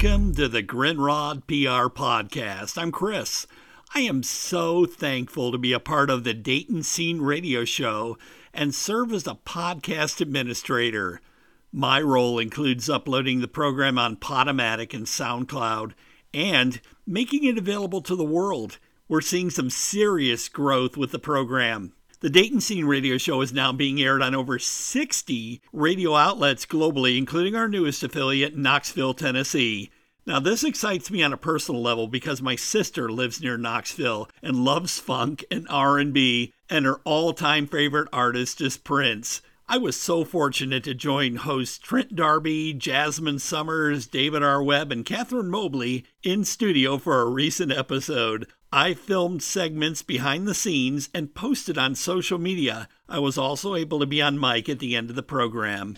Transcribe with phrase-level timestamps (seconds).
[0.00, 2.80] Welcome to the Grindrod PR Podcast.
[2.80, 3.48] I'm Chris.
[3.96, 8.16] I am so thankful to be a part of the Dayton Scene Radio Show
[8.54, 11.20] and serve as a podcast administrator.
[11.72, 15.94] My role includes uploading the program on Podomatic and SoundCloud
[16.32, 18.78] and making it available to the world.
[19.08, 21.92] We're seeing some serious growth with the program.
[22.20, 27.16] The Dayton Scene Radio Show is now being aired on over 60 radio outlets globally,
[27.16, 29.92] including our newest affiliate, Knoxville, Tennessee.
[30.26, 34.64] Now, this excites me on a personal level because my sister lives near Knoxville and
[34.64, 39.40] loves funk and R&B, and her all-time favorite artist is Prince.
[39.68, 44.60] I was so fortunate to join hosts Trent D'Arby, Jasmine Summers, David R.
[44.60, 48.48] Webb, and Catherine Mobley in studio for a recent episode.
[48.70, 52.86] I filmed segments behind the scenes and posted on social media.
[53.08, 55.94] I was also able to be on mic at the end of the program.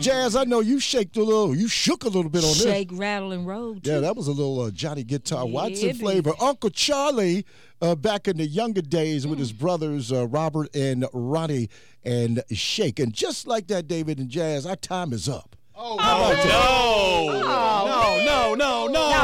[0.00, 2.62] Jazz, I know you shaked a little, you shook a little bit on this.
[2.64, 3.76] Shake, rattle, and roll.
[3.76, 3.88] Too.
[3.88, 5.98] Yeah, that was a little uh, Johnny Guitar Yeah, Watson baby.
[5.98, 6.32] flavor.
[6.40, 7.46] Uncle Charlie,
[7.80, 9.42] uh, back in the younger days with Mm.
[9.42, 11.68] his brothers uh, Robert and Ronnie,
[12.04, 12.98] and Shake.
[12.98, 15.54] And just like that, David and Jazz, our time is up.
[15.76, 17.39] Oh, Oh, no,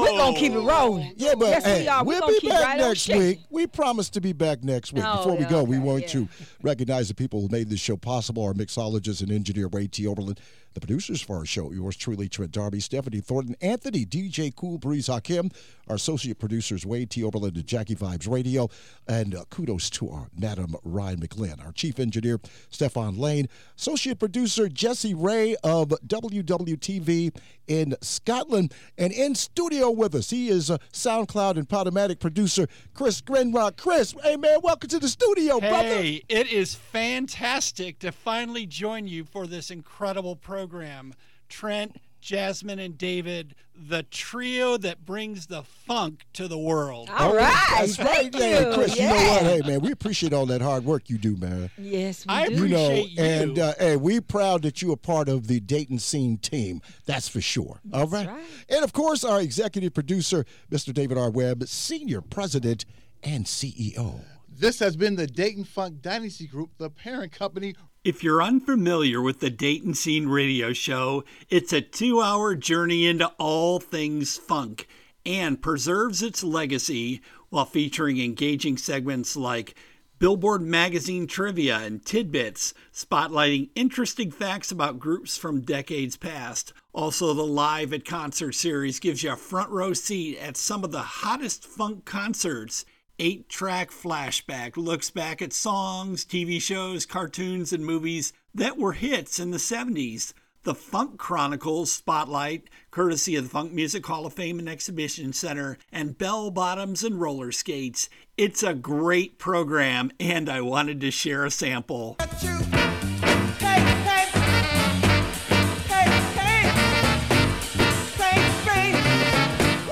[0.00, 1.12] we're gonna keep it rolling.
[1.16, 2.04] Yeah, but yes, hey, we are.
[2.04, 3.40] We'll be back right next week.
[3.50, 5.04] We promise to be back next week.
[5.06, 6.08] Oh, Before we yeah, go, we want yeah.
[6.08, 6.28] to
[6.62, 10.06] recognize the people who made this show possible our mixologist and engineer, Ray T.
[10.06, 10.36] Oberlin,
[10.74, 15.08] the producers for our show, yours truly, Trent Darby, Stephanie Thornton, Anthony, DJ Cool Breeze
[15.08, 15.50] Hakim,
[15.88, 17.24] our associate producers, Wade T.
[17.24, 18.68] Oberlin and Jackie Vibes Radio,
[19.08, 22.38] and uh, kudos to our Madam Ryan McGlynn, our chief engineer,
[22.70, 30.30] Stefan Lane, associate producer, Jesse Ray of WWTV in Scotland, and in studio with us,
[30.30, 33.76] he is a SoundCloud and Podomatic producer, Chris Grindrod.
[33.76, 35.88] Chris, hey man, welcome to the studio, brother.
[35.88, 41.14] Hey, it is fantastic to finally join you for this incredible program.
[41.48, 47.08] Trent, Jasmine, and David, the trio that brings the funk to the world.
[47.16, 47.66] All right.
[47.78, 48.74] That's right, Thank yeah, you.
[48.74, 48.96] Chris.
[48.96, 49.32] You know Yeah.
[49.32, 49.42] what?
[49.42, 51.70] Hey, man, we appreciate all that hard work you do, man.
[51.78, 52.54] Yes, we I do.
[52.54, 53.22] You know, Appreciate you.
[53.24, 56.82] and uh, hey, we proud that you are part of the Dayton Scene team.
[57.06, 57.80] That's for sure.
[57.92, 58.28] all right?
[58.28, 58.44] right.
[58.68, 60.92] And of course, our executive producer, Mr.
[60.92, 61.30] David R.
[61.30, 62.84] Webb, senior president
[63.22, 64.20] and CEO.
[64.48, 67.74] This has been the Dayton Funk Dynasty Group, the parent company.
[68.02, 73.26] If you're unfamiliar with the Dayton Scene Radio Show, it's a two hour journey into
[73.38, 74.88] all things funk
[75.26, 79.74] and preserves its legacy while featuring engaging segments like
[80.18, 86.72] Billboard Magazine trivia and tidbits, spotlighting interesting facts about groups from decades past.
[86.94, 90.90] Also, the Live at Concert series gives you a front row seat at some of
[90.90, 92.86] the hottest funk concerts
[93.20, 99.38] eight track flashback looks back at songs, TV shows, cartoons, and movies that were hits
[99.38, 100.32] in the 70s.
[100.62, 105.76] The Funk Chronicles Spotlight, courtesy of the Funk Music Hall of Fame and Exhibition Center,
[105.92, 108.08] and Bell Bottoms and Roller Skates.
[108.38, 112.16] It's a great program, and I wanted to share a sample.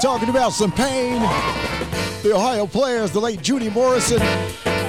[0.00, 1.87] Talking about some pain.
[2.22, 4.20] The Ohio players, the late Junie Morrison.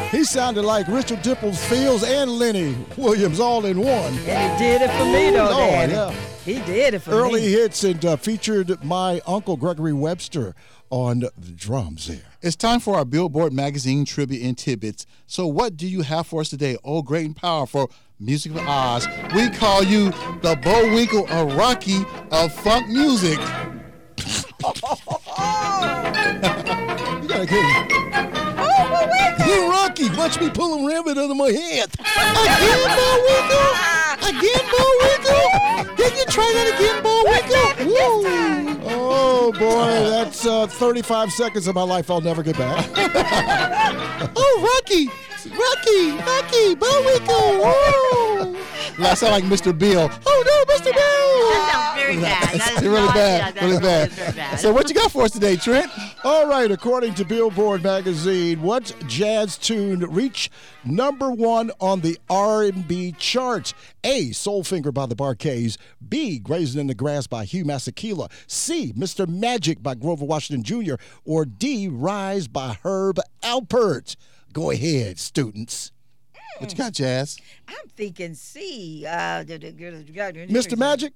[0.10, 4.14] He sounded like Richard Dimples Fields and Lenny Williams all in one.
[4.28, 5.94] And he did it for me, though, Lord, Daddy.
[5.94, 6.12] yeah.
[6.46, 7.48] He did it for Early me.
[7.48, 10.56] Early hits and uh, featured my uncle Gregory Webster
[10.90, 12.24] on the drums there.
[12.42, 15.06] It's time for our Billboard Magazine tribute and tidbits.
[15.28, 16.78] So, what do you have for us today?
[16.84, 19.08] Oh, great and powerful music of Oz.
[19.36, 20.10] We call you
[20.42, 23.38] the Bullwinkle or Rocky of funk music.
[27.40, 27.64] Gotta get
[29.48, 31.88] You Rocky, watch me pull a rabbit under my head.
[31.88, 33.70] Again, Bullwinkle?
[34.28, 35.48] Again, Bullwinkle?
[35.96, 37.86] Can you try that again, Bullwinkle?
[37.88, 38.78] Woo.
[38.92, 42.86] Oh boy, that's uh, 35 seconds of my life I'll never get back.
[44.36, 45.08] oh, Rocky,
[45.46, 47.64] Rocky, Rocky, Bullwinkle.
[47.64, 48.29] Woo.
[49.02, 49.78] I sound like Mr.
[49.78, 50.10] Bill.
[50.26, 50.94] Oh no, Mr.
[50.94, 51.30] Bill!
[51.50, 52.60] That sounds very bad.
[52.60, 54.12] That is really bad, that really is bad.
[54.12, 54.60] very bad.
[54.60, 55.92] So, what you got for us today, Trent?
[56.24, 60.52] All right, according to Billboard magazine, what jazz tune reached
[60.84, 63.74] number one on the R&B charts?
[64.04, 64.30] A.
[64.30, 65.78] Soulfinger by the Bar-Kays.
[66.08, 66.40] B.
[66.40, 68.32] Grazing in the Grass by Hugh Masekela.
[68.48, 68.94] C.
[68.94, 69.28] Mr.
[69.28, 70.96] Magic by Grover Washington Jr.
[71.26, 71.88] Or D.
[71.88, 74.16] Rise by Herb Alpert.
[74.52, 75.92] Go ahead, students.
[76.60, 77.38] What you got, Jazz?
[77.68, 79.06] I'm thinking C.
[79.06, 80.78] Uh, Mr.
[80.78, 81.14] Magic?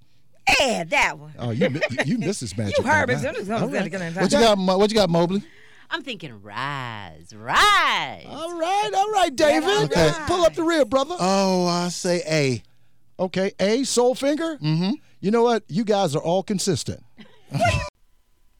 [0.59, 1.33] Yeah, that one.
[1.39, 2.77] Oh, you mi- you miss this magic.
[2.77, 3.23] You heard now, it.
[3.23, 3.35] man.
[3.37, 3.91] It's All gonna- right.
[4.21, 4.57] What you got?
[4.57, 5.43] What you got, Mobley?
[5.89, 8.25] I'm thinking rise, rise.
[8.27, 9.69] All right, all right, David.
[9.91, 10.11] Okay.
[10.27, 11.15] Pull up the rear, brother.
[11.19, 12.63] Oh, I say A.
[13.21, 14.57] Okay, A, Soul Finger.
[14.57, 14.91] Mm-hmm.
[15.21, 15.63] You know what?
[15.67, 17.03] You guys are all consistent.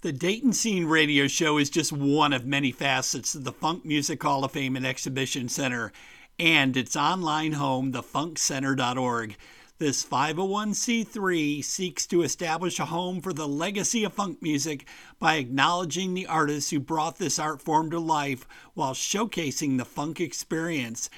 [0.02, 4.22] The Dayton Scene Radio Show is just one of many facets of the Funk Music
[4.22, 5.94] Hall of Fame and Exhibition Center
[6.40, 9.38] and its online home, thefunkcenter.org.
[9.80, 14.88] This 501c3 seeks to establish a home for the legacy of funk music
[15.20, 20.22] by acknowledging the artists who brought this art form to life while showcasing the funk
[20.22, 21.10] experience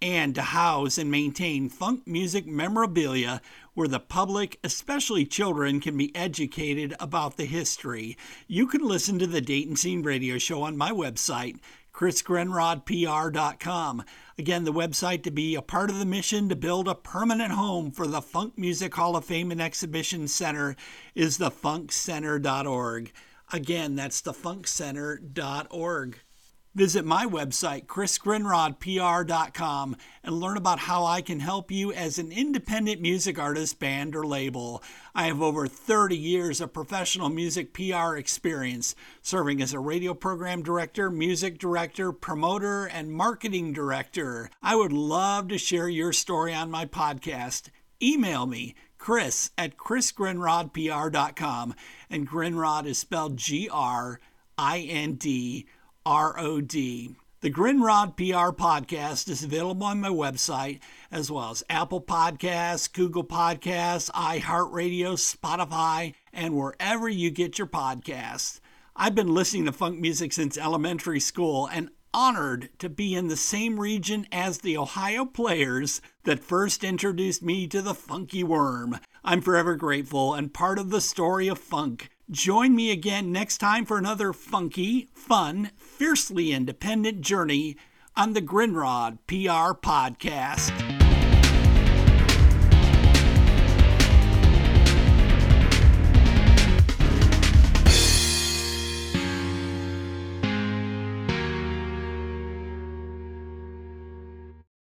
[0.00, 3.40] and to house and maintain funk music memorabilia
[3.74, 8.16] where the public, especially children, can be educated about the history.
[8.46, 11.58] You can listen to the Dayton Scene Radio Show on my website,
[11.94, 14.04] chrisgrindrodpr.com.
[14.36, 17.92] Again, the website to be a part of the mission to build a permanent home
[17.92, 20.76] for the Funk Music Hall of Fame and Exhibition Center
[21.14, 23.12] is thefunkcenter.org.
[23.52, 26.18] Again, that's thefunkcenter.org.
[26.74, 33.00] Visit my website, chrisgrindrodpr.com, and learn about how I can help you as an independent
[33.00, 34.82] music artist, band, or label.
[35.14, 40.64] I have over 30 years of professional music PR experience, serving as a radio program
[40.64, 44.50] director, music director, promoter, and marketing director.
[44.60, 47.68] I would love to share your story on my podcast.
[48.02, 51.74] Email me, chris at chrisgrindrodpr.com,
[52.10, 54.18] and Grindrod is spelled G R
[54.58, 55.66] I N D.
[56.06, 57.16] R O D.
[57.40, 60.80] The Grindrod PR podcast is available on my website,
[61.10, 68.60] as well as Apple Podcasts, Google Podcasts, iHeartRadio, Spotify, and wherever you get your podcasts.
[68.94, 73.36] I've been listening to funk music since elementary school and honored to be in the
[73.36, 78.98] same region as the Ohio players that first introduced me to the funky worm.
[79.24, 82.10] I'm forever grateful and part of the story of funk.
[82.30, 87.76] Join me again next time for another funky, fun, fiercely independent journey
[88.16, 90.93] on the Grindrod PR Podcast.